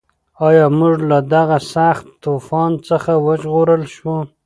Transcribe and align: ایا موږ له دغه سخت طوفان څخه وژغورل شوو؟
ایا 0.47 0.65
موږ 0.79 0.95
له 1.09 1.17
دغه 1.33 1.57
سخت 1.73 2.05
طوفان 2.23 2.71
څخه 2.87 3.11
وژغورل 3.25 3.83
شوو؟ 3.95 4.17